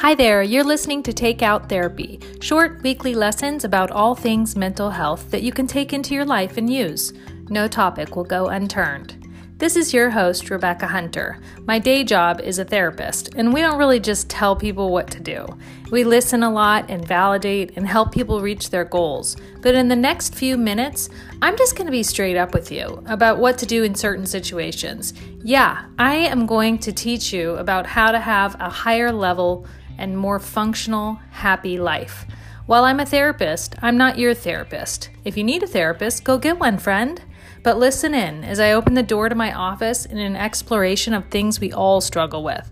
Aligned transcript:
Hi 0.00 0.14
there, 0.14 0.44
you're 0.44 0.62
listening 0.62 1.02
to 1.02 1.12
Take 1.12 1.42
Out 1.42 1.68
Therapy, 1.68 2.20
short 2.40 2.80
weekly 2.84 3.16
lessons 3.16 3.64
about 3.64 3.90
all 3.90 4.14
things 4.14 4.54
mental 4.54 4.90
health 4.90 5.28
that 5.32 5.42
you 5.42 5.50
can 5.50 5.66
take 5.66 5.92
into 5.92 6.14
your 6.14 6.24
life 6.24 6.56
and 6.56 6.72
use. 6.72 7.12
No 7.48 7.66
topic 7.66 8.14
will 8.14 8.22
go 8.22 8.46
unturned. 8.46 9.26
This 9.56 9.74
is 9.74 9.92
your 9.92 10.08
host, 10.08 10.50
Rebecca 10.50 10.86
Hunter. 10.86 11.40
My 11.66 11.80
day 11.80 12.04
job 12.04 12.40
is 12.40 12.60
a 12.60 12.64
therapist, 12.64 13.34
and 13.34 13.52
we 13.52 13.60
don't 13.60 13.76
really 13.76 13.98
just 13.98 14.30
tell 14.30 14.54
people 14.54 14.92
what 14.92 15.10
to 15.10 15.18
do. 15.18 15.44
We 15.90 16.04
listen 16.04 16.44
a 16.44 16.50
lot 16.52 16.88
and 16.88 17.04
validate 17.04 17.76
and 17.76 17.84
help 17.84 18.12
people 18.12 18.40
reach 18.40 18.70
their 18.70 18.84
goals. 18.84 19.36
But 19.62 19.74
in 19.74 19.88
the 19.88 19.96
next 19.96 20.32
few 20.32 20.56
minutes, 20.56 21.10
I'm 21.42 21.56
just 21.56 21.74
going 21.74 21.86
to 21.86 21.90
be 21.90 22.04
straight 22.04 22.36
up 22.36 22.54
with 22.54 22.70
you 22.70 23.02
about 23.06 23.38
what 23.38 23.58
to 23.58 23.66
do 23.66 23.82
in 23.82 23.96
certain 23.96 24.26
situations. 24.26 25.12
Yeah, 25.42 25.86
I 25.98 26.14
am 26.14 26.46
going 26.46 26.78
to 26.78 26.92
teach 26.92 27.32
you 27.32 27.56
about 27.56 27.84
how 27.84 28.12
to 28.12 28.20
have 28.20 28.54
a 28.60 28.70
higher 28.70 29.10
level 29.10 29.66
and 29.98 30.16
more 30.16 30.38
functional, 30.38 31.20
happy 31.30 31.76
life. 31.76 32.24
While 32.66 32.84
I'm 32.84 33.00
a 33.00 33.06
therapist, 33.06 33.74
I'm 33.82 33.96
not 33.96 34.18
your 34.18 34.34
therapist. 34.34 35.10
If 35.24 35.36
you 35.36 35.44
need 35.44 35.62
a 35.62 35.66
therapist, 35.66 36.24
go 36.24 36.38
get 36.38 36.58
one, 36.58 36.78
friend. 36.78 37.20
But 37.62 37.78
listen 37.78 38.14
in 38.14 38.44
as 38.44 38.60
I 38.60 38.72
open 38.72 38.94
the 38.94 39.02
door 39.02 39.28
to 39.28 39.34
my 39.34 39.52
office 39.52 40.06
in 40.06 40.18
an 40.18 40.36
exploration 40.36 41.12
of 41.12 41.26
things 41.26 41.60
we 41.60 41.72
all 41.72 42.00
struggle 42.00 42.44
with. 42.44 42.70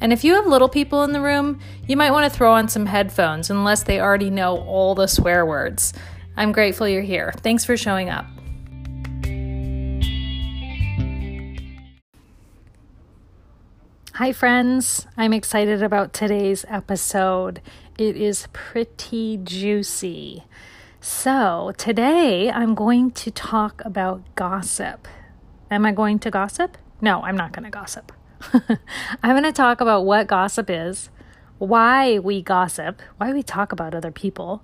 And 0.00 0.12
if 0.12 0.24
you 0.24 0.34
have 0.34 0.46
little 0.46 0.68
people 0.68 1.02
in 1.04 1.12
the 1.12 1.20
room, 1.20 1.60
you 1.86 1.96
might 1.96 2.10
want 2.10 2.30
to 2.30 2.36
throw 2.36 2.52
on 2.52 2.68
some 2.68 2.86
headphones 2.86 3.48
unless 3.48 3.84
they 3.84 4.00
already 4.00 4.30
know 4.30 4.58
all 4.58 4.94
the 4.94 5.06
swear 5.06 5.46
words. 5.46 5.92
I'm 6.36 6.52
grateful 6.52 6.88
you're 6.88 7.02
here. 7.02 7.32
Thanks 7.38 7.64
for 7.64 7.76
showing 7.76 8.10
up. 8.10 8.26
Hi, 14.18 14.32
friends. 14.32 15.08
I'm 15.16 15.32
excited 15.32 15.82
about 15.82 16.12
today's 16.12 16.64
episode. 16.68 17.60
It 17.98 18.16
is 18.16 18.46
pretty 18.52 19.38
juicy. 19.38 20.44
So, 21.00 21.72
today 21.76 22.48
I'm 22.48 22.76
going 22.76 23.10
to 23.10 23.32
talk 23.32 23.82
about 23.84 24.22
gossip. 24.36 25.08
Am 25.68 25.84
I 25.84 25.90
going 25.90 26.20
to 26.20 26.30
gossip? 26.30 26.78
No, 27.00 27.22
I'm 27.22 27.36
not 27.36 27.50
going 27.50 27.64
to 27.64 27.70
gossip. 27.70 28.12
I'm 28.52 29.32
going 29.32 29.42
to 29.42 29.50
talk 29.50 29.80
about 29.80 30.04
what 30.04 30.28
gossip 30.28 30.70
is, 30.70 31.10
why 31.58 32.20
we 32.20 32.40
gossip, 32.40 33.02
why 33.16 33.32
we 33.32 33.42
talk 33.42 33.72
about 33.72 33.96
other 33.96 34.12
people, 34.12 34.62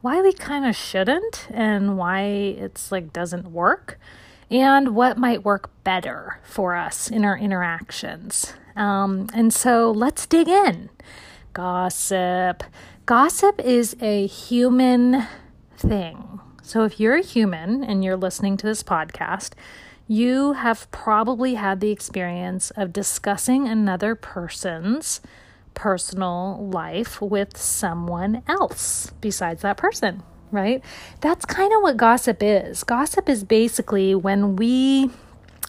why 0.00 0.22
we 0.22 0.32
kind 0.32 0.64
of 0.64 0.76
shouldn't, 0.76 1.48
and 1.50 1.98
why 1.98 2.20
it's 2.20 2.92
like 2.92 3.12
doesn't 3.12 3.50
work, 3.50 3.98
and 4.52 4.94
what 4.94 5.16
might 5.16 5.44
work 5.44 5.70
better 5.82 6.38
for 6.44 6.76
us 6.76 7.10
in 7.10 7.24
our 7.24 7.36
interactions. 7.36 8.52
Um, 8.76 9.28
and 9.32 9.52
so 9.52 9.90
let's 9.90 10.26
dig 10.26 10.46
in. 10.46 10.90
Gossip. 11.54 12.62
Gossip 13.06 13.60
is 13.60 13.96
a 14.00 14.26
human 14.26 15.26
thing. 15.76 16.40
So 16.62 16.84
if 16.84 17.00
you're 17.00 17.16
a 17.16 17.22
human 17.22 17.82
and 17.82 18.04
you're 18.04 18.16
listening 18.16 18.56
to 18.58 18.66
this 18.66 18.82
podcast, 18.82 19.54
you 20.06 20.52
have 20.52 20.90
probably 20.90 21.54
had 21.54 21.80
the 21.80 21.90
experience 21.90 22.70
of 22.72 22.92
discussing 22.92 23.66
another 23.66 24.14
person's 24.14 25.20
personal 25.74 26.68
life 26.70 27.20
with 27.22 27.56
someone 27.56 28.42
else 28.46 29.10
besides 29.20 29.62
that 29.62 29.78
person, 29.78 30.22
right? 30.52 30.84
That's 31.20 31.44
kind 31.44 31.72
of 31.72 31.82
what 31.82 31.96
gossip 31.96 32.38
is. 32.42 32.84
Gossip 32.84 33.28
is 33.28 33.42
basically 33.42 34.14
when 34.14 34.54
we 34.54 35.10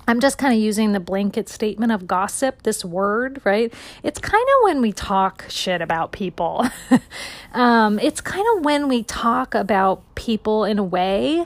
I'm 0.08 0.20
just 0.20 0.38
kind 0.38 0.54
of 0.54 0.60
using 0.60 0.92
the 0.92 1.00
blanket 1.00 1.48
statement 1.48 1.92
of 1.92 2.08
gossip, 2.08 2.64
this 2.64 2.84
word, 2.84 3.40
right? 3.46 3.74
It's 4.04 4.20
kind 4.20 4.44
of 4.44 4.64
when 4.64 4.82
we 4.82 4.92
talk 4.92 5.46
shit 5.48 5.82
about 5.82 6.12
people. 6.12 6.68
um, 7.54 8.00
it's 8.00 8.20
kind 8.20 8.46
of 8.56 8.66
when 8.66 8.90
we 8.90 9.04
talk 9.04 9.56
about 9.56 10.04
people 10.16 10.66
in 10.66 10.78
a 10.78 10.84
way 10.84 11.46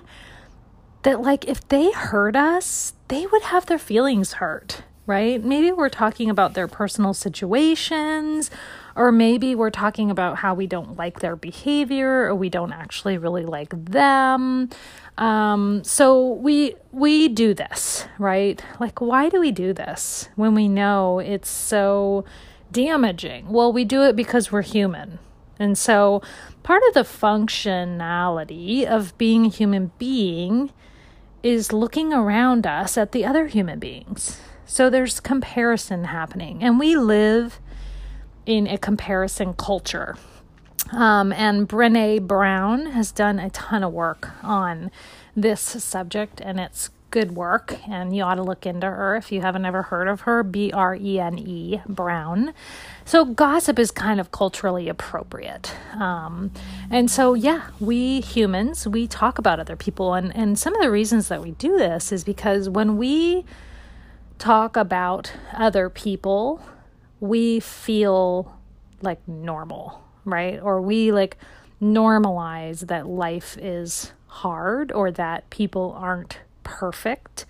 that, 1.04 1.22
like, 1.22 1.48
if 1.48 1.68
they 1.68 1.92
hurt 1.92 2.36
us, 2.36 2.94
they 3.10 3.28
would 3.28 3.44
have 3.44 3.68
their 3.68 3.78
feelings 3.78 4.34
hurt, 4.34 4.82
right? 5.06 5.44
Maybe 5.44 5.72
we're 5.72 5.90
talking 5.90 6.30
about 6.30 6.56
their 6.56 6.68
personal 6.68 7.14
situations, 7.14 8.50
or 8.98 9.12
maybe 9.12 9.56
we're 9.56 9.70
talking 9.70 10.12
about 10.12 10.38
how 10.38 10.54
we 10.54 10.68
don't 10.68 10.98
like 10.98 11.20
their 11.20 11.36
behavior, 11.36 12.26
or 12.26 12.36
we 12.36 12.50
don't 12.50 12.74
actually 12.74 13.18
really 13.18 13.46
like 13.46 13.70
them. 13.86 14.70
Um, 15.18 15.84
so 15.84 16.34
we 16.34 16.76
we 16.92 17.28
do 17.28 17.54
this, 17.54 18.06
right? 18.20 18.62
Like 18.80 19.00
why 19.00 19.30
do 19.30 19.40
we 19.40 19.52
do 19.52 19.74
this 19.74 20.30
when 20.36 20.54
we 20.56 20.68
know 20.68 21.20
it's 21.20 21.50
so 21.50 22.26
damaging? 22.72 23.50
Well, 23.50 23.72
we 23.72 23.86
do 23.86 24.04
it 24.04 24.16
because 24.16 24.52
we're 24.52 24.64
human. 24.64 25.20
And 25.60 25.78
so 25.78 26.22
part 26.64 26.84
of 26.88 26.94
the 26.94 27.02
functionality 27.02 28.86
of 28.86 29.18
being 29.18 29.46
a 29.46 29.50
human 29.50 29.92
being 29.98 30.72
is 31.42 31.72
looking 31.74 32.14
around 32.14 32.68
us 32.68 32.98
at 32.98 33.12
the 33.12 33.26
other 33.26 33.48
human 33.48 33.80
beings. 33.80 34.40
So 34.66 34.90
there's 34.90 35.20
comparison 35.20 36.06
happening, 36.06 36.62
and 36.62 36.78
we 36.78 36.96
live 36.96 37.60
in 38.48 38.66
a 38.66 38.78
comparison 38.78 39.54
culture. 39.54 40.16
Um, 40.92 41.34
and 41.34 41.68
Brene 41.68 42.26
Brown 42.26 42.88
has 42.88 43.12
done 43.12 43.40
a 43.40 43.50
ton 43.50 43.84
of 43.84 43.92
work 43.92 44.32
on 44.42 44.90
this 45.36 45.62
subject, 45.62 46.40
and 46.42 46.60
it's 46.60 46.90
good 47.12 47.36
work. 47.36 47.78
And 47.88 48.16
you 48.16 48.24
ought 48.24 48.36
to 48.36 48.44
look 48.44 48.66
into 48.66 48.88
her 48.88 49.18
if 49.18 49.32
you 49.32 49.42
haven't 49.42 49.66
ever 49.66 49.84
heard 49.84 50.08
of 50.08 50.22
her 50.22 50.44
B 50.44 50.72
R 50.72 50.96
E 50.96 51.20
N 51.20 51.38
E 51.38 51.82
Brown. 51.88 52.54
So, 53.04 53.26
gossip 53.26 53.78
is 53.78 53.92
kind 53.92 54.20
of 54.20 54.32
culturally 54.32 54.88
appropriate. 54.88 55.76
Um, 55.94 56.52
and 56.90 57.12
so, 57.12 57.34
yeah, 57.34 57.68
we 57.82 58.22
humans, 58.22 58.88
we 58.88 59.08
talk 59.08 59.38
about 59.38 59.60
other 59.60 59.76
people. 59.76 60.14
And, 60.14 60.34
and 60.36 60.58
some 60.58 60.74
of 60.74 60.82
the 60.82 60.92
reasons 60.92 61.28
that 61.28 61.42
we 61.42 61.52
do 61.52 61.78
this 61.78 62.14
is 62.14 62.24
because 62.24 62.70
when 62.70 62.98
we 62.98 63.46
talk 64.40 64.78
about 64.78 65.34
other 65.54 65.90
people, 65.90 66.62
we 67.20 67.60
feel 67.60 68.58
like 69.02 69.26
normal 69.28 70.04
right? 70.28 70.60
Or 70.62 70.82
we 70.82 71.12
like 71.12 71.38
normalize 71.82 72.88
that 72.88 73.08
life 73.08 73.58
is 73.60 74.12
hard 74.28 74.92
or 74.92 75.10
that 75.12 75.50
people 75.50 75.96
aren't 75.98 76.40
perfect. 76.64 77.46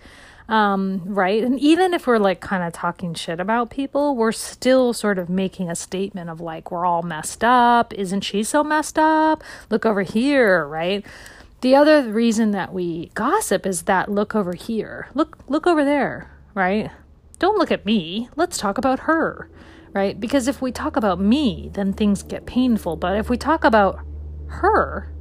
Um, 0.48 1.02
right? 1.04 1.42
And 1.42 1.60
even 1.60 1.92
if 1.92 2.06
we're 2.06 2.18
like 2.18 2.40
kind 2.40 2.62
of 2.62 2.72
talking 2.72 3.12
shit 3.12 3.38
about 3.38 3.68
people, 3.68 4.16
we're 4.16 4.32
still 4.32 4.94
sort 4.94 5.18
of 5.18 5.28
making 5.28 5.68
a 5.68 5.76
statement 5.76 6.30
of 6.30 6.40
like, 6.40 6.70
we're 6.70 6.86
all 6.86 7.02
messed 7.02 7.44
up. 7.44 7.92
Isn't 7.92 8.22
she 8.22 8.42
so 8.42 8.64
messed 8.64 8.98
up? 8.98 9.42
Look 9.68 9.84
over 9.84 10.02
here, 10.02 10.66
right? 10.66 11.04
The 11.60 11.74
other 11.74 12.10
reason 12.10 12.52
that 12.52 12.72
we 12.72 13.10
gossip 13.14 13.66
is 13.66 13.82
that 13.82 14.10
look 14.10 14.34
over 14.34 14.54
here. 14.54 15.08
Look 15.12 15.36
look 15.48 15.66
over 15.66 15.84
there, 15.84 16.30
right? 16.54 16.92
Don't 17.38 17.58
look 17.58 17.70
at 17.70 17.86
me. 17.86 18.28
Let's 18.36 18.58
talk 18.58 18.78
about 18.78 19.00
her 19.00 19.50
right? 19.92 20.18
Because 20.20 20.48
if 20.48 20.60
we 20.62 20.72
talk 20.72 20.96
about 20.96 21.20
me, 21.20 21.70
then 21.72 21.92
things 21.92 22.22
get 22.22 22.46
painful. 22.46 22.96
But 22.96 23.16
if 23.16 23.30
we 23.30 23.36
talk 23.36 23.64
about 23.64 24.00
her, 24.46 25.12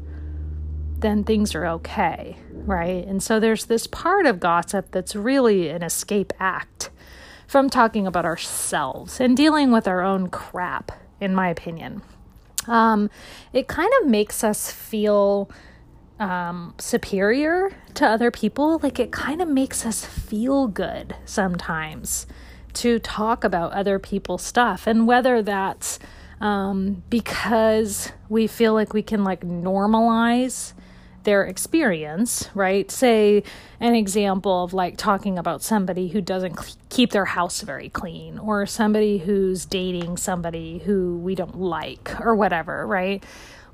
then 0.99 1.23
things 1.23 1.53
are 1.55 1.65
okay, 1.65 2.37
right? 2.51 3.05
And 3.07 3.21
so 3.21 3.39
there's 3.39 3.65
this 3.65 3.87
part 3.87 4.25
of 4.25 4.39
gossip 4.39 4.91
that's 4.91 5.15
really 5.15 5.69
an 5.69 5.83
escape 5.83 6.33
act 6.39 6.89
from 7.47 7.69
talking 7.69 8.05
about 8.05 8.25
ourselves 8.25 9.19
and 9.19 9.37
dealing 9.37 9.71
with 9.71 9.87
our 9.87 10.01
own 10.01 10.29
crap, 10.29 10.91
in 11.21 11.33
my 11.33 11.49
opinion. 11.49 12.01
Um, 12.67 13.09
it 13.53 13.67
kind 13.67 13.91
of 14.01 14.07
makes 14.07 14.43
us 14.43 14.71
feel 14.71 15.49
um, 16.19 16.73
superior 16.77 17.71
to 17.95 18.05
other 18.05 18.31
people. 18.31 18.79
Like 18.81 18.99
it 18.99 19.11
kind 19.11 19.41
of 19.41 19.47
makes 19.47 19.85
us 19.85 20.05
feel 20.05 20.67
good 20.67 21.15
sometimes 21.25 22.27
to 22.73 22.99
talk 22.99 23.43
about 23.43 23.73
other 23.73 23.97
people's 23.99 24.43
stuff 24.43 24.85
and 24.85 25.07
whether 25.07 25.41
that's 25.41 25.99
um, 26.39 27.01
because 27.09 28.11
we 28.29 28.45
feel 28.45 28.73
like 28.73 28.93
we 28.93 29.01
can 29.01 29.23
like 29.23 29.41
normalize 29.41 30.73
their 31.23 31.43
experience, 31.43 32.49
right? 32.53 32.89
Say 32.89 33.43
an 33.81 33.95
example 33.95 34.63
of 34.63 34.73
like 34.73 34.95
talking 34.95 35.37
about 35.37 35.61
somebody 35.61 36.07
who 36.07 36.21
doesn't 36.21 36.57
cl- 36.57 36.77
keep 36.89 37.11
their 37.11 37.25
house 37.25 37.61
very 37.61 37.89
clean 37.89 38.37
or 38.39 38.65
somebody 38.65 39.17
who's 39.17 39.65
dating 39.65 40.15
somebody 40.17 40.77
who 40.77 41.17
we 41.17 41.35
don't 41.35 41.59
like 41.59 42.15
or 42.21 42.33
whatever, 42.33 42.87
right? 42.87 43.25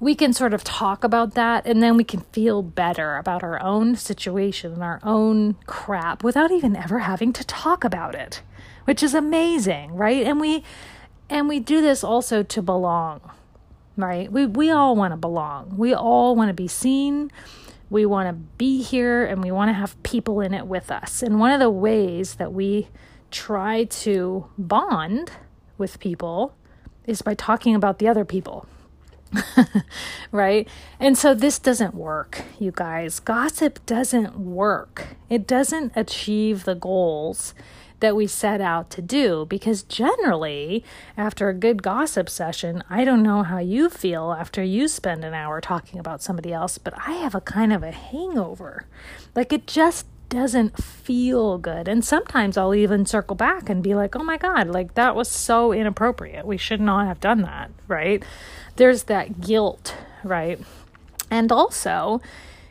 We 0.03 0.15
can 0.15 0.33
sort 0.33 0.53
of 0.53 0.63
talk 0.63 1.03
about 1.03 1.33
that 1.33 1.65
and 1.65 1.81
then 1.81 1.95
we 1.95 2.03
can 2.03 2.21
feel 2.31 2.61
better 2.61 3.17
about 3.17 3.44
our 3.44 3.61
own 3.61 3.95
situation 3.95 4.73
and 4.73 4.83
our 4.83 5.00
own 5.03 5.55
crap 5.65 6.23
without 6.23 6.51
even 6.51 6.75
ever 6.75 7.00
having 7.00 7.31
to 7.33 7.44
talk 7.45 7.83
about 7.83 8.13
it 8.13 8.41
which 8.85 9.03
is 9.03 9.13
amazing, 9.13 9.95
right? 9.95 10.25
And 10.25 10.39
we 10.39 10.63
and 11.29 11.47
we 11.47 11.59
do 11.59 11.81
this 11.81 12.03
also 12.03 12.44
to 12.44 12.61
belong, 12.61 13.21
right? 13.95 14.31
We 14.31 14.45
we 14.45 14.69
all 14.69 14.95
want 14.95 15.13
to 15.13 15.17
belong. 15.17 15.77
We 15.77 15.94
all 15.94 16.35
want 16.35 16.49
to 16.49 16.53
be 16.53 16.67
seen. 16.67 17.31
We 17.89 18.06
want 18.06 18.27
to 18.27 18.33
be 18.33 18.81
here 18.81 19.23
and 19.25 19.44
we 19.44 19.51
want 19.51 19.69
to 19.69 19.73
have 19.73 20.01
people 20.03 20.41
in 20.41 20.53
it 20.53 20.65
with 20.65 20.89
us. 20.89 21.21
And 21.21 21.39
one 21.39 21.51
of 21.51 21.59
the 21.59 21.69
ways 21.69 22.35
that 22.35 22.51
we 22.51 22.88
try 23.29 23.83
to 23.83 24.47
bond 24.57 25.31
with 25.77 25.99
people 25.99 26.56
is 27.06 27.21
by 27.21 27.35
talking 27.35 27.75
about 27.75 27.99
the 27.99 28.07
other 28.07 28.25
people. 28.25 28.67
right? 30.31 30.68
And 31.00 31.18
so 31.18 31.33
this 31.33 31.59
doesn't 31.59 31.95
work, 31.95 32.44
you 32.59 32.71
guys. 32.71 33.19
Gossip 33.19 33.85
doesn't 33.85 34.38
work. 34.38 35.15
It 35.30 35.47
doesn't 35.47 35.94
achieve 35.95 36.63
the 36.63 36.75
goals 36.75 37.53
that 38.03 38.15
we 38.18 38.27
set 38.27 38.59
out 38.59 38.89
to 38.89 39.01
do 39.01 39.45
because 39.45 39.81
generally, 39.83 40.83
after 41.15 41.47
a 41.47 41.53
good 41.53 41.81
gossip 41.81 42.30
session, 42.30 42.83
I 42.89 43.06
don't 43.06 43.24
know 43.24 43.44
how 43.44 43.59
you 43.59 43.89
feel 43.89 44.35
after 44.38 44.62
you 44.62 44.89
spend 44.89 45.24
an 45.24 45.33
hour 45.33 45.62
talking 45.62 46.00
about 46.00 46.21
somebody 46.21 46.51
else, 46.51 46.77
but 46.77 46.94
I 46.97 47.13
have 47.13 47.33
a 47.33 47.39
kind 47.39 47.71
of 47.71 47.81
a 47.81 47.91
hangover. 47.91 48.88
Like 49.35 49.53
it 49.53 49.68
just 49.68 50.06
doesn't 50.33 50.81
feel 50.81 51.57
good. 51.57 51.88
And 51.88 52.03
sometimes 52.03 52.57
I'll 52.57 52.75
even 52.75 53.06
circle 53.06 53.35
back 53.35 53.69
and 53.69 53.83
be 53.83 53.94
like, 53.94 54.15
oh 54.15 54.24
my 54.24 54.38
God, 54.38 54.68
like 54.68 54.95
that 54.95 55.15
was 55.15 55.30
so 55.30 55.71
inappropriate. 55.71 56.45
We 56.45 56.57
should 56.57 56.81
not 56.81 57.07
have 57.07 57.19
done 57.19 57.44
that, 57.44 57.71
right? 57.88 58.24
There's 58.75 59.03
that 59.03 59.41
guilt, 59.41 59.95
right? 60.24 60.59
And 61.30 61.51
also, 61.51 62.21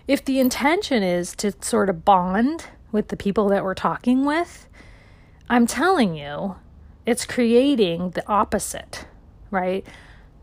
if 0.09 0.25
the 0.25 0.41
intention 0.41 1.03
is 1.03 1.35
to 1.37 1.53
sort 1.61 1.89
of 1.89 2.05
bond 2.05 2.67
with 2.91 3.09
the 3.09 3.17
people 3.17 3.49
that 3.49 3.65
we're 3.65 3.75
talking 3.75 4.25
with, 4.25 4.69
I'm 5.49 5.67
telling 5.67 6.15
you, 6.17 6.57
it's 7.07 7.25
creating 7.25 8.11
the 8.11 8.27
opposite, 8.29 9.07
right? 9.51 9.87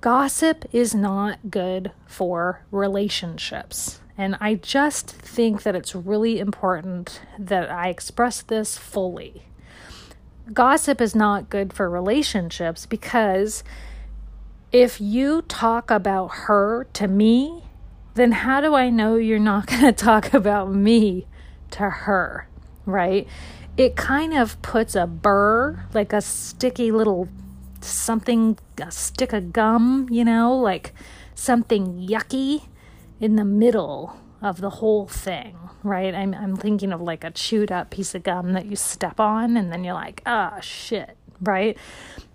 Gossip 0.02 0.66
is 0.72 0.96
not 0.96 1.50
good 1.50 1.92
for 2.08 2.64
relationships. 2.72 4.00
And 4.20 4.36
I 4.40 4.56
just 4.56 5.10
think 5.10 5.64
that 5.64 5.76
it's 5.76 5.96
really 5.96 6.40
important 6.40 7.22
that 7.40 7.72
I 7.72 7.88
express 7.88 8.42
this 8.42 8.78
fully. 8.78 9.44
Gossip 10.54 11.00
is 11.00 11.16
not 11.16 11.50
good 11.50 11.72
for 11.74 11.90
relationships 11.90 12.86
because 12.86 13.64
if 14.72 15.00
you 15.00 15.42
talk 15.44 15.90
about 15.90 16.28
her 16.28 16.84
to 16.94 17.08
me, 17.08 17.64
then 18.16 18.34
how 18.34 18.60
do 18.60 18.76
I 18.76 18.90
know 18.90 19.16
you're 19.16 19.40
not 19.40 19.66
going 19.72 19.84
to 19.84 19.94
talk 19.94 20.34
about 20.34 20.72
me 20.72 21.26
to 21.72 21.90
her, 21.90 22.48
right? 22.86 23.28
it 23.80 23.96
kind 23.96 24.34
of 24.34 24.62
puts 24.62 24.94
a 24.94 25.08
burr, 25.08 25.86
like 25.94 26.12
a 26.12 26.20
sticky 26.20 26.92
little 26.92 27.30
something, 27.80 28.60
a 28.78 28.92
stick 28.92 29.32
of 29.32 29.54
gum, 29.54 30.06
you 30.12 30.26
know, 30.26 30.54
like 30.54 30.94
something 31.34 32.06
yucky 32.06 32.64
in 33.20 33.36
the 33.36 33.46
middle 33.46 34.18
of 34.42 34.62
the 34.62 34.70
whole 34.70 35.08
thing, 35.08 35.58
right? 35.84 36.14
I'm, 36.16 36.34
I'm 36.34 36.56
thinking 36.56 36.92
of 36.94 37.02
like 37.02 37.24
a 37.24 37.32
chewed 37.32 37.72
up 37.72 37.90
piece 37.90 38.16
of 38.16 38.24
gum 38.24 38.54
that 38.54 38.66
you 38.66 38.76
step 38.76 39.20
on 39.20 39.58
and 39.58 39.72
then 39.72 39.84
you're 39.84 39.94
like, 39.94 40.22
ah, 40.26 40.56
oh, 40.58 40.62
shit, 40.62 41.18
right? 41.42 41.78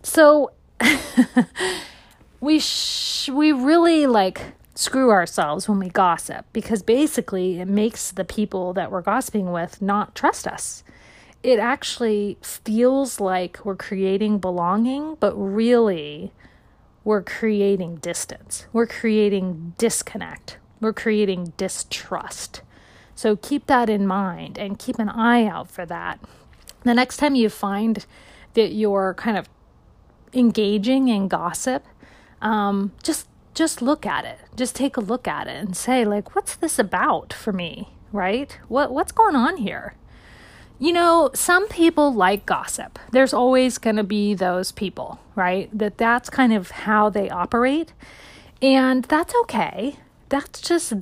So 0.03 0.53
we, 2.41 2.59
sh- 2.59 3.31
we 3.31 3.53
really 3.53 4.07
like 4.07 4.41
screw 4.75 5.11
ourselves 5.11 5.69
when 5.69 5.79
we 5.79 5.89
gossip 5.89 6.47
because 6.53 6.83
basically 6.83 7.61
it 7.61 7.69
makes 7.69 8.11
the 8.11 8.25
people 8.25 8.73
that 8.75 8.91
we're 8.91 9.03
gossiping 9.03 9.53
with 9.53 9.81
not 9.81 10.15
trust 10.15 10.47
us 10.47 10.85
it 11.45 11.59
actually 11.59 12.39
feels 12.41 13.21
like 13.21 13.61
we're 13.65 13.77
creating 13.77 14.39
belonging, 14.39 15.17
but 15.21 15.35
really 15.35 16.33
we're 17.05 17.23
creating 17.23 17.97
distance. 17.97 18.67
We're 18.73 18.87
creating 18.87 19.75
disconnect. 19.77 20.57
We're 20.81 20.93
creating 20.93 21.53
distrust. 21.57 22.63
So 23.15 23.37
keep 23.37 23.67
that 23.67 23.89
in 23.89 24.07
mind 24.07 24.59
and 24.59 24.79
keep 24.79 24.99
an 24.99 25.09
eye 25.09 25.47
out 25.47 25.71
for 25.71 25.87
that. 25.87 26.21
The 26.83 26.95
next 26.95 27.19
time 27.19 27.35
you 27.35 27.49
find 27.49 28.05
that 28.55 28.73
you're 28.73 29.15
kind 29.15 29.39
of 29.39 29.49
engaging 30.33 31.09
in 31.09 31.29
gossip, 31.29 31.85
um, 32.43 32.93
just 33.03 33.29
just 33.55 33.81
look 33.81 34.05
at 34.05 34.25
it. 34.25 34.39
Just 34.57 34.75
take 34.75 34.97
a 34.97 35.01
look 35.01 35.29
at 35.29 35.47
it 35.47 35.57
and 35.57 35.77
say, 35.77 36.05
like, 36.05 36.35
what's 36.35 36.57
this 36.57 36.77
about 36.79 37.33
for 37.33 37.53
me? 37.53 37.91
Right? 38.13 38.59
What 38.69 38.93
what's 38.93 39.13
going 39.13 39.37
on 39.37 39.59
here? 39.59 39.95
you 40.79 40.93
know, 40.93 41.31
some 41.35 41.69
people 41.69 42.13
like 42.13 42.47
gossip. 42.47 42.99
There's 43.13 43.33
always 43.33 43.79
going 43.79 43.97
to 43.97 44.05
be 44.05 44.35
those 44.35 44.73
people, 44.73 45.21
right? 45.35 45.71
That 45.77 45.99
that's 45.99 46.29
kind 46.29 46.53
of 46.53 46.71
how 46.71 47.11
they 47.11 47.31
operate. 47.31 47.93
And 48.61 49.05
that's 49.05 49.35
okay. 49.43 49.97
That's 50.29 50.61
just 50.61 50.93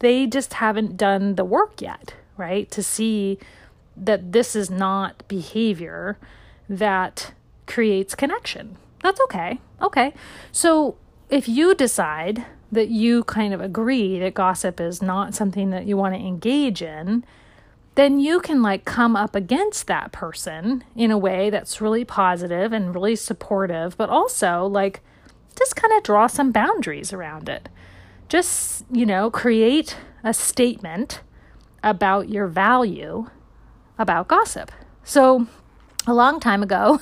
they 0.00 0.26
just 0.26 0.54
haven't 0.54 0.96
done 0.96 1.36
the 1.36 1.44
work 1.44 1.80
yet, 1.80 2.14
right? 2.36 2.70
To 2.70 2.82
see 2.82 3.38
that 3.96 4.32
this 4.32 4.56
is 4.56 4.70
not 4.70 5.26
behavior 5.28 6.18
that 6.68 7.32
creates 7.66 8.14
connection. 8.14 8.76
That's 9.02 9.20
okay. 9.22 9.60
Okay. 9.80 10.14
So 10.50 10.96
if 11.28 11.48
you 11.48 11.74
decide 11.74 12.44
that 12.70 12.88
you 12.88 13.24
kind 13.24 13.52
of 13.52 13.60
agree 13.60 14.18
that 14.18 14.34
gossip 14.34 14.80
is 14.80 15.02
not 15.02 15.34
something 15.34 15.70
that 15.70 15.86
you 15.86 15.96
want 15.96 16.14
to 16.14 16.20
engage 16.20 16.80
in, 16.80 17.24
then 17.94 18.18
you 18.18 18.40
can 18.40 18.62
like 18.62 18.84
come 18.84 19.14
up 19.14 19.34
against 19.34 19.86
that 19.86 20.12
person 20.12 20.82
in 20.96 21.10
a 21.10 21.18
way 21.18 21.50
that's 21.50 21.80
really 21.80 22.04
positive 22.04 22.72
and 22.72 22.94
really 22.94 23.16
supportive, 23.16 23.96
but 23.98 24.08
also 24.08 24.66
like 24.66 25.00
just 25.58 25.76
kind 25.76 25.92
of 25.92 26.02
draw 26.02 26.26
some 26.26 26.50
boundaries 26.50 27.12
around 27.12 27.48
it. 27.48 27.68
Just, 28.32 28.86
you 28.90 29.04
know, 29.04 29.30
create 29.30 29.94
a 30.24 30.32
statement 30.32 31.20
about 31.82 32.30
your 32.30 32.46
value 32.46 33.26
about 33.98 34.26
gossip. 34.26 34.72
So, 35.04 35.48
a 36.06 36.14
long 36.14 36.40
time 36.40 36.62
ago, 36.62 36.98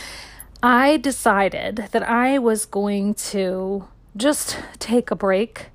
I 0.62 0.96
decided 0.96 1.88
that 1.92 2.08
I 2.08 2.38
was 2.38 2.64
going 2.64 3.12
to 3.32 3.86
just 4.16 4.58
take 4.78 5.10
a 5.10 5.14
break 5.14 5.66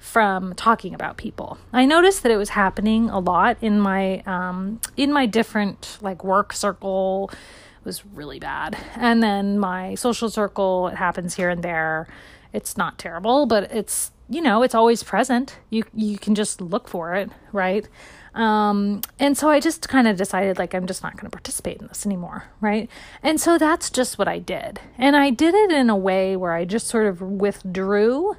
from 0.00 0.54
talking 0.54 0.94
about 0.94 1.16
people. 1.16 1.56
I 1.72 1.86
noticed 1.86 2.24
that 2.24 2.32
it 2.32 2.36
was 2.36 2.48
happening 2.48 3.08
a 3.08 3.20
lot 3.20 3.56
in 3.60 3.78
my 3.78 4.18
um, 4.26 4.80
in 4.96 5.12
my 5.12 5.26
different 5.26 5.96
like 6.00 6.24
work 6.24 6.52
circle. 6.52 7.30
It 7.32 7.84
was 7.84 8.04
really 8.04 8.40
bad, 8.40 8.76
and 8.96 9.22
then 9.22 9.60
my 9.60 9.94
social 9.94 10.28
circle. 10.28 10.88
It 10.88 10.96
happens 10.96 11.34
here 11.34 11.50
and 11.50 11.62
there. 11.62 12.08
It's 12.52 12.76
not 12.76 12.98
terrible, 12.98 13.46
but 13.46 13.70
it's 13.70 14.10
you 14.30 14.40
know 14.40 14.62
it's 14.62 14.74
always 14.74 15.02
present. 15.02 15.58
You 15.68 15.84
you 15.94 16.18
can 16.18 16.34
just 16.34 16.60
look 16.60 16.88
for 16.88 17.14
it, 17.14 17.30
right? 17.52 17.86
Um, 18.32 19.00
and 19.18 19.36
so 19.36 19.50
I 19.50 19.58
just 19.58 19.88
kind 19.88 20.06
of 20.06 20.16
decided 20.16 20.56
like 20.56 20.72
I'm 20.72 20.86
just 20.86 21.02
not 21.02 21.16
going 21.16 21.24
to 21.24 21.30
participate 21.30 21.80
in 21.80 21.88
this 21.88 22.06
anymore, 22.06 22.44
right? 22.60 22.88
And 23.22 23.40
so 23.40 23.58
that's 23.58 23.90
just 23.90 24.18
what 24.18 24.28
I 24.28 24.38
did. 24.38 24.78
And 24.96 25.16
I 25.16 25.30
did 25.30 25.52
it 25.52 25.72
in 25.72 25.90
a 25.90 25.96
way 25.96 26.36
where 26.36 26.52
I 26.52 26.64
just 26.64 26.86
sort 26.86 27.06
of 27.06 27.20
withdrew 27.20 28.36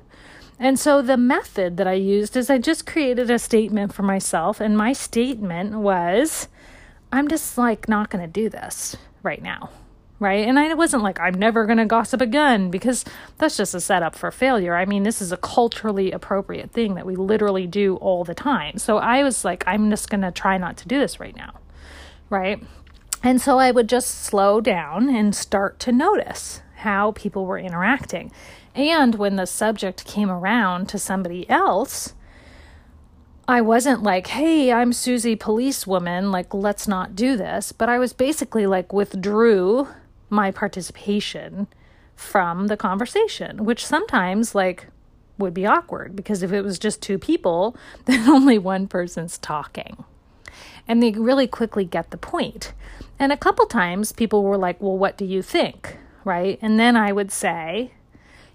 and 0.62 0.80
so 0.80 1.02
the 1.02 1.18
method 1.18 1.78
that 1.78 1.88
I 1.88 1.94
used 1.94 2.38
is 2.38 2.48
I 2.48 2.60
just 2.60 2.86
created 2.86 3.32
a 3.32 3.40
statement 3.40 3.96
for 3.96 4.04
myself, 4.04 4.62
and 4.62 4.78
my 4.78 4.94
statement 4.94 5.74
was, 5.74 6.48
I'm 7.12 7.28
just 7.28 7.58
like 7.58 7.90
not 7.90 8.12
going 8.12 8.24
to 8.24 8.32
do 8.32 8.48
this 8.48 8.96
right 9.24 9.42
now. 9.42 9.72
Right. 10.22 10.48
And 10.48 10.60
I 10.60 10.72
wasn't 10.76 11.02
like, 11.02 11.20
I'm 11.20 11.34
never 11.34 11.66
going 11.66 11.80
to 11.80 11.86
gossip 11.86 12.22
again 12.22 12.70
because 12.70 13.04
that's 13.40 13.58
just 13.58 13.74
a 13.74 13.82
setup 13.82 14.16
for 14.16 14.30
failure. 14.30 14.76
I 14.76 14.86
mean, 14.86 15.02
this 15.02 15.20
is 15.20 15.32
a 15.32 15.38
culturally 15.38 16.12
appropriate 16.12 16.70
thing 16.70 16.94
that 16.94 17.08
we 17.08 17.16
literally 17.16 17.66
do 17.66 17.96
all 17.96 18.24
the 18.24 18.36
time. 18.36 18.78
So 18.78 19.00
I 19.00 19.24
was 19.24 19.44
like, 19.44 19.64
I'm 19.66 19.90
just 19.90 20.12
going 20.12 20.22
to 20.22 20.30
try 20.30 20.60
not 20.60 20.78
to 20.78 20.88
do 20.88 21.00
this 21.00 21.20
right 21.20 21.36
now. 21.36 21.56
Right. 22.30 22.64
And 23.24 23.42
so 23.42 23.58
I 23.58 23.72
would 23.72 23.90
just 23.90 24.22
slow 24.22 24.62
down 24.62 25.10
and 25.10 25.36
start 25.36 25.80
to 25.80 25.92
notice 25.92 26.62
how 26.76 27.14
people 27.14 27.48
were 27.48 27.58
interacting. 27.58 28.32
And 28.76 29.16
when 29.16 29.38
the 29.38 29.48
subject 29.48 30.06
came 30.06 30.30
around 30.30 30.88
to 30.90 31.00
somebody 31.00 31.50
else, 31.50 32.14
I 33.48 33.62
wasn't 33.62 34.04
like, 34.04 34.28
hey, 34.28 34.72
I'm 34.72 34.94
Susie, 34.94 35.36
policewoman, 35.36 36.32
like, 36.32 36.54
let's 36.54 36.88
not 36.88 37.16
do 37.16 37.36
this. 37.36 37.72
But 37.72 37.90
I 37.90 37.98
was 37.98 38.14
basically 38.14 38.68
like, 38.68 38.94
withdrew 38.94 39.88
my 40.32 40.50
participation 40.52 41.68
from 42.16 42.68
the 42.68 42.78
conversation, 42.78 43.66
which 43.66 43.86
sometimes, 43.86 44.56
like, 44.56 44.88
would 45.38 45.54
be 45.54 45.66
awkward 45.66 46.16
because 46.16 46.44
if 46.44 46.52
it 46.54 46.62
was 46.62 46.80
just 46.80 47.02
two 47.02 47.18
people, 47.18 47.76
then 48.06 48.30
only 48.30 48.58
one 48.58 48.88
person's 48.88 49.38
talking. 49.38 50.04
And 50.88 51.02
they 51.02 51.12
really 51.12 51.48
quickly 51.48 51.86
get 51.86 52.12
the 52.12 52.18
point. 52.18 52.74
And 53.20 53.32
a 53.32 53.38
couple 53.38 53.66
times 53.66 54.12
people 54.12 54.44
were 54.44 54.58
like, 54.58 54.82
well, 54.82 54.98
what 54.98 55.18
do 55.18 55.26
you 55.26 55.42
think? 55.42 55.98
Right. 56.24 56.60
And 56.62 56.80
then 56.80 56.96
I 56.96 57.12
would 57.12 57.32
say, 57.32 57.92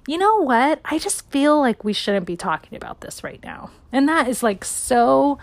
you 0.07 0.19
know 0.19 0.37
what? 0.43 0.81
I 0.85 0.99
just 0.99 1.29
feel 1.31 1.59
like 1.59 1.85
we 1.85 1.93
shouldn't 1.93 2.27
be 2.27 2.37
talking 2.37 2.77
about 2.77 3.01
this 3.01 3.25
right 3.25 3.43
now. 3.43 3.71
And 3.93 4.09
that 4.09 4.29
is 4.29 4.43
like 4.43 4.65
so 4.65 5.39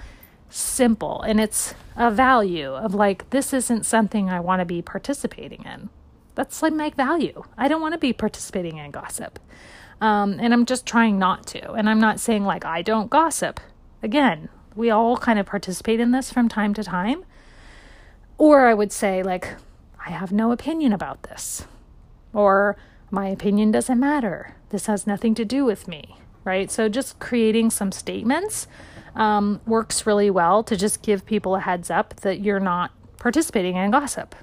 simple. 0.49 1.21
And 1.21 1.39
it's 1.39 1.73
a 1.95 2.11
value 2.11 2.73
of 2.73 2.93
like, 2.93 3.29
this 3.31 3.53
isn't 3.53 3.85
something 3.85 4.29
I 4.29 4.39
want 4.39 4.61
to 4.61 4.65
be 4.65 4.81
participating 4.81 5.63
in. 5.65 5.89
That's 6.35 6.61
like 6.61 6.73
my 6.73 6.89
value. 6.89 7.43
I 7.57 7.67
don't 7.67 7.81
want 7.81 7.93
to 7.93 7.99
be 7.99 8.13
participating 8.13 8.77
in 8.77 8.91
gossip. 8.91 9.39
Um, 10.01 10.37
and 10.39 10.53
I'm 10.53 10.65
just 10.65 10.85
trying 10.85 11.19
not 11.19 11.45
to. 11.47 11.73
And 11.73 11.89
I'm 11.89 11.99
not 11.99 12.19
saying 12.19 12.43
like 12.43 12.65
I 12.65 12.81
don't 12.81 13.09
gossip. 13.09 13.59
Again, 14.01 14.49
we 14.75 14.89
all 14.89 15.17
kind 15.17 15.39
of 15.39 15.45
participate 15.45 15.99
in 15.99 16.11
this 16.11 16.31
from 16.31 16.49
time 16.49 16.73
to 16.73 16.83
time. 16.83 17.23
Or 18.37 18.67
I 18.67 18.73
would 18.73 18.91
say, 18.91 19.21
like, 19.23 19.55
I 20.05 20.09
have 20.09 20.31
no 20.31 20.51
opinion 20.51 20.91
about 20.91 21.23
this. 21.23 21.65
Or 22.33 22.75
My 23.13 23.27
opinion 23.27 23.69
doesn't 23.69 23.99
matter. 23.99 24.55
This 24.69 24.87
has 24.87 25.05
nothing 25.05 25.35
to 25.35 25.45
do 25.45 25.65
with 25.65 25.87
me, 25.87 26.17
right? 26.43 26.71
So 26.71 26.89
just 26.89 27.19
creating 27.19 27.69
some 27.69 27.91
statements 27.91 28.65
um, 29.15 29.61
works 29.67 30.07
really 30.07 30.31
well 30.31 30.63
to 30.63 30.75
just 30.75 31.03
give 31.03 31.23
people 31.23 31.55
a 31.55 31.59
heads 31.59 31.91
up 31.91 32.15
that 32.21 32.39
you're 32.39 32.59
not 32.59 32.89
participating 33.17 33.75
in 33.75 33.91
gossip. 33.91 34.33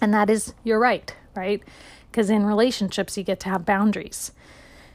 And 0.00 0.12
that 0.12 0.30
is 0.30 0.54
your 0.64 0.78
right, 0.78 1.14
right? 1.34 1.62
Because 2.10 2.30
in 2.30 2.46
relationships, 2.46 3.16
you 3.16 3.24
get 3.24 3.40
to 3.40 3.48
have 3.48 3.64
boundaries. 3.64 4.32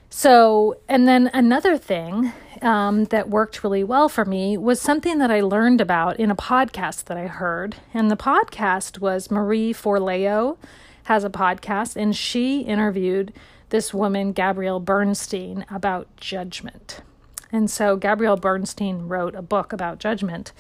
So, 0.10 0.78
and 0.90 1.08
then 1.08 1.32
another 1.34 1.78
thing 1.78 2.34
um, 2.62 3.06
that 3.06 3.30
worked 3.30 3.64
really 3.64 3.84
well 3.84 4.10
for 4.10 4.26
me 4.26 4.58
was 4.58 4.82
something 4.82 5.20
that 5.20 5.32
I 5.32 5.40
learned 5.40 5.80
about 5.80 6.20
in 6.20 6.30
a 6.30 6.36
podcast 6.36 7.06
that 7.06 7.18
I 7.18 7.28
heard. 7.28 7.78
And 7.94 8.12
the 8.12 8.18
podcast 8.18 9.00
was 9.00 9.32
Marie 9.32 9.74
Forleo 9.74 10.58
has 11.06 11.24
a 11.24 11.30
podcast, 11.30 11.96
and 11.96 12.16
she 12.16 12.62
interviewed 12.62 13.34
this 13.70 13.94
woman, 13.94 14.34
Gabrielle 14.34 14.82
Bernstein, 14.82 15.66
about 15.72 16.08
judgment. 16.18 17.02
And 17.52 17.70
so 17.72 17.96
Gabrielle 17.96 18.38
Bernstein 18.38 19.08
wrote 19.08 19.34
a 19.34 19.42
book 19.42 19.74
about 19.74 20.00
judgment. 20.00 20.52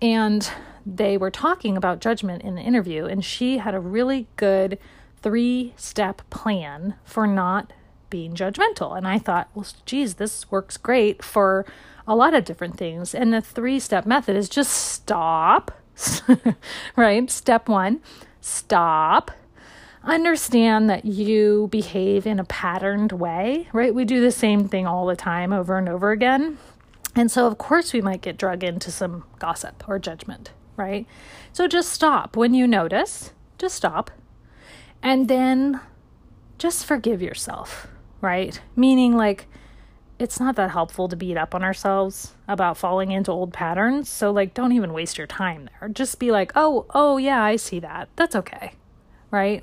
And 0.00 0.50
they 0.84 1.16
were 1.16 1.30
talking 1.30 1.76
about 1.76 2.00
judgment 2.00 2.42
in 2.42 2.54
the 2.54 2.62
interview, 2.62 3.06
and 3.06 3.24
she 3.24 3.58
had 3.58 3.74
a 3.74 3.80
really 3.80 4.28
good 4.36 4.78
three 5.20 5.74
step 5.76 6.22
plan 6.30 6.94
for 7.04 7.26
not 7.26 7.72
being 8.10 8.34
judgmental. 8.34 8.96
And 8.96 9.08
I 9.08 9.18
thought, 9.18 9.48
well, 9.54 9.66
geez, 9.84 10.14
this 10.14 10.50
works 10.50 10.76
great 10.76 11.24
for 11.24 11.66
a 12.06 12.14
lot 12.14 12.34
of 12.34 12.44
different 12.44 12.76
things. 12.76 13.14
And 13.14 13.32
the 13.32 13.40
three 13.40 13.80
step 13.80 14.06
method 14.06 14.36
is 14.36 14.48
just 14.48 14.72
stop, 14.72 15.72
right? 16.96 17.28
Step 17.30 17.68
one, 17.68 18.00
stop. 18.40 19.32
Understand 20.04 20.88
that 20.88 21.04
you 21.04 21.68
behave 21.72 22.28
in 22.28 22.38
a 22.38 22.44
patterned 22.44 23.10
way, 23.10 23.68
right? 23.72 23.92
We 23.92 24.04
do 24.04 24.20
the 24.20 24.30
same 24.30 24.68
thing 24.68 24.86
all 24.86 25.06
the 25.06 25.16
time 25.16 25.52
over 25.52 25.76
and 25.76 25.88
over 25.88 26.12
again. 26.12 26.58
And 27.16 27.30
so, 27.30 27.46
of 27.46 27.58
course, 27.58 27.92
we 27.92 28.00
might 28.00 28.20
get 28.20 28.36
drug 28.36 28.62
into 28.62 28.92
some 28.92 29.24
gossip 29.40 29.82
or 29.88 29.98
judgment, 29.98 30.52
right? 30.76 31.06
So 31.52 31.66
just 31.66 31.90
stop. 31.90 32.36
When 32.36 32.54
you 32.54 32.68
notice, 32.68 33.32
just 33.58 33.74
stop. 33.74 34.12
And 35.02 35.26
then 35.26 35.80
just 36.58 36.86
forgive 36.86 37.20
yourself 37.20 37.88
right? 38.20 38.60
Meaning, 38.74 39.16
like, 39.16 39.46
it's 40.18 40.40
not 40.40 40.56
that 40.56 40.70
helpful 40.70 41.08
to 41.08 41.16
beat 41.16 41.36
up 41.36 41.54
on 41.54 41.62
ourselves 41.62 42.32
about 42.48 42.76
falling 42.76 43.10
into 43.10 43.30
old 43.30 43.52
patterns. 43.52 44.08
So, 44.08 44.30
like, 44.30 44.54
don't 44.54 44.72
even 44.72 44.92
waste 44.92 45.18
your 45.18 45.26
time 45.26 45.68
there. 45.78 45.88
Just 45.88 46.18
be 46.18 46.30
like, 46.30 46.52
oh, 46.54 46.86
oh, 46.90 47.18
yeah, 47.18 47.42
I 47.42 47.56
see 47.56 47.78
that. 47.80 48.08
That's 48.16 48.34
okay, 48.34 48.72
right? 49.30 49.62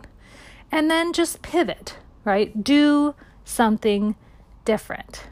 And 0.71 0.89
then 0.89 1.13
just 1.13 1.41
pivot, 1.41 1.97
right? 2.23 2.63
Do 2.63 3.15
something 3.43 4.15
different. 4.65 5.25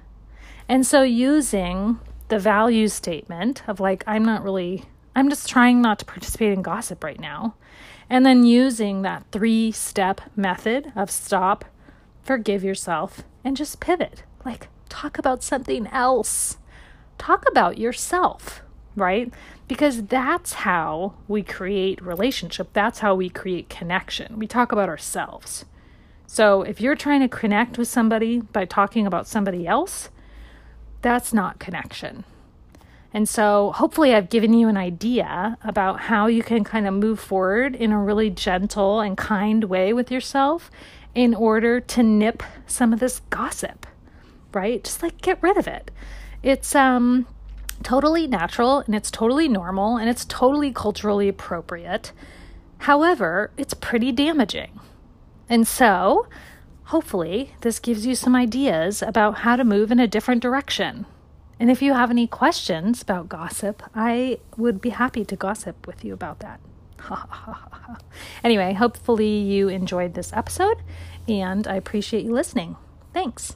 And 0.67 0.85
so, 0.85 1.03
using 1.03 1.99
the 2.31 2.39
value 2.39 2.88
statement 2.88 3.61
of 3.67 3.81
like, 3.81 4.05
I'm 4.07 4.23
not 4.23 4.41
really, 4.41 4.85
I'm 5.13 5.29
just 5.29 5.50
trying 5.50 5.81
not 5.81 6.00
to 6.00 6.05
participate 6.05 6.53
in 6.53 6.61
gossip 6.61 7.03
right 7.03 7.19
now. 7.19 7.55
And 8.09 8.25
then 8.25 8.45
using 8.45 9.01
that 9.01 9.25
three 9.33 9.73
step 9.73 10.21
method 10.38 10.93
of 10.95 11.11
stop, 11.11 11.65
forgive 12.23 12.63
yourself, 12.63 13.23
and 13.43 13.57
just 13.57 13.81
pivot. 13.81 14.23
Like, 14.45 14.69
talk 14.88 15.17
about 15.17 15.43
something 15.43 15.88
else. 15.88 16.57
Talk 17.17 17.43
about 17.50 17.77
yourself, 17.77 18.61
right? 18.95 19.33
Because 19.67 20.03
that's 20.03 20.53
how 20.53 21.15
we 21.27 21.43
create 21.43 22.01
relationship. 22.01 22.69
That's 22.71 23.00
how 23.00 23.13
we 23.13 23.27
create 23.27 23.67
connection. 23.67 24.39
We 24.39 24.47
talk 24.47 24.71
about 24.71 24.88
ourselves. 24.88 25.65
So 26.27 26.61
if 26.61 26.79
you're 26.79 26.95
trying 26.95 27.19
to 27.19 27.27
connect 27.27 27.77
with 27.77 27.89
somebody 27.89 28.39
by 28.39 28.63
talking 28.63 29.05
about 29.05 29.27
somebody 29.27 29.67
else, 29.67 30.09
that's 31.01 31.34
not 31.34 31.60
connection. 31.60 32.24
And 33.13 33.27
so, 33.27 33.74
hopefully, 33.75 34.13
I've 34.13 34.29
given 34.29 34.53
you 34.53 34.70
an 34.70 34.77
idea 34.77 35.58
about 35.63 36.00
how 36.01 36.27
you 36.27 36.43
can 36.43 36.63
kind 36.63 36.88
of 36.88 36.93
move 36.93 37.20
forward 37.20 37.75
in 37.75 37.91
a 37.91 38.00
really 38.00 38.29
gentle 38.29 39.01
and 39.01 39.17
kind 39.17 39.65
way 39.65 39.91
with 39.91 40.10
yourself 40.10 40.72
in 41.13 41.36
order 41.36 41.81
to 41.81 42.03
nip 42.03 42.41
some 42.65 42.93
of 42.93 43.01
this 43.01 43.20
gossip, 43.29 43.86
right? 44.53 44.84
Just 44.84 45.03
like 45.03 45.20
get 45.22 45.43
rid 45.43 45.58
of 45.58 45.67
it. 45.67 45.91
It's 46.41 46.74
um 46.74 47.27
totally 47.84 48.27
natural 48.27 48.79
and 48.79 48.96
it's 48.96 49.12
totally 49.12 49.48
normal 49.48 49.98
and 49.98 50.10
it's 50.10 50.25
totally 50.25 50.72
culturally 50.72 51.27
appropriate. 51.27 52.13
However, 52.79 53.51
it's 53.58 53.74
pretty 53.74 54.12
damaging. 54.12 54.79
And 55.50 55.67
so, 55.67 56.27
hopefully, 56.85 57.53
this 57.61 57.79
gives 57.79 58.05
you 58.05 58.15
some 58.15 58.35
ideas 58.35 59.01
about 59.01 59.39
how 59.39 59.55
to 59.55 59.63
move 59.63 59.91
in 59.91 60.00
a 60.00 60.07
different 60.07 60.41
direction. 60.41 61.05
And 61.59 61.69
if 61.69 61.81
you 61.81 61.93
have 61.93 62.09
any 62.09 62.25
questions 62.25 63.01
about 63.01 63.29
gossip, 63.29 63.83
I 63.93 64.39
would 64.57 64.81
be 64.81 64.89
happy 64.89 65.23
to 65.25 65.35
gossip 65.35 65.85
with 65.85 66.03
you 66.03 66.13
about 66.13 66.39
that. 66.39 66.59
anyway, 68.43 68.73
hopefully 68.73 69.38
you 69.38 69.67
enjoyed 69.67 70.13
this 70.13 70.33
episode 70.33 70.81
and 71.27 71.67
I 71.67 71.75
appreciate 71.75 72.25
you 72.25 72.33
listening. 72.33 72.77
Thanks. 73.13 73.55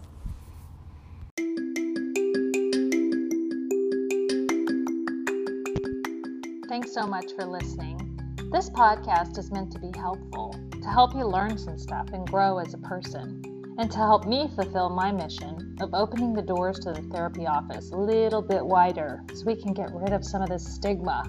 Thanks 6.68 6.94
so 6.94 7.08
much 7.08 7.32
for 7.36 7.46
listening. 7.46 8.20
This 8.52 8.70
podcast 8.70 9.38
is 9.38 9.52
meant 9.52 9.72
to 9.72 9.80
be 9.80 9.92
helpful, 9.98 10.56
to 10.86 10.92
help 10.92 11.14
you 11.14 11.26
learn 11.26 11.58
some 11.58 11.78
stuff 11.78 12.08
and 12.14 12.26
grow 12.28 12.60
as 12.60 12.74
a 12.74 12.78
person, 12.78 13.42
and 13.78 13.92
to 13.92 13.98
help 13.98 14.26
me 14.26 14.50
fulfill 14.56 14.90
my 14.90 15.12
mission 15.12 15.76
of 15.82 15.94
opening 15.94 16.34
the 16.34 16.42
doors 16.42 16.80
to 16.80 16.94
the 16.94 17.02
therapy 17.12 17.46
office 17.46 17.92
a 17.92 17.98
little 17.98 18.42
bit 18.42 18.66
wider 18.66 19.22
so 19.34 19.44
we 19.46 19.62
can 19.62 19.74
get 19.74 19.92
rid 19.94 20.14
of 20.14 20.24
some 20.24 20.42
of 20.42 20.50
this 20.50 20.66
stigma 20.66 21.24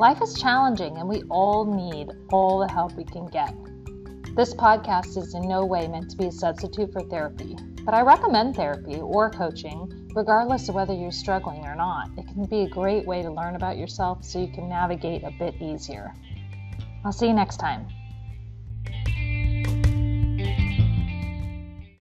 Life 0.00 0.22
is 0.22 0.32
challenging, 0.32 0.96
and 0.96 1.06
we 1.06 1.24
all 1.28 1.66
need 1.66 2.08
all 2.32 2.58
the 2.58 2.72
help 2.72 2.94
we 2.94 3.04
can 3.04 3.26
get. 3.26 3.54
This 4.34 4.54
podcast 4.54 5.18
is 5.18 5.34
in 5.34 5.46
no 5.46 5.66
way 5.66 5.86
meant 5.88 6.10
to 6.12 6.16
be 6.16 6.28
a 6.28 6.32
substitute 6.32 6.90
for 6.90 7.02
therapy, 7.02 7.54
but 7.84 7.92
I 7.92 8.00
recommend 8.00 8.56
therapy 8.56 8.98
or 8.98 9.28
coaching, 9.28 10.08
regardless 10.14 10.70
of 10.70 10.74
whether 10.74 10.94
you're 10.94 11.10
struggling 11.10 11.66
or 11.66 11.74
not. 11.74 12.08
It 12.16 12.26
can 12.28 12.46
be 12.46 12.62
a 12.62 12.68
great 12.70 13.04
way 13.04 13.20
to 13.20 13.30
learn 13.30 13.56
about 13.56 13.76
yourself 13.76 14.24
so 14.24 14.38
you 14.38 14.50
can 14.50 14.70
navigate 14.70 15.22
a 15.22 15.32
bit 15.38 15.60
easier. 15.60 16.14
I'll 17.04 17.12
see 17.12 17.26
you 17.26 17.34
next 17.34 17.58
time. 17.58 17.86